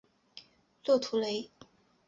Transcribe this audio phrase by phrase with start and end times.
[0.83, 1.51] 勒图雷。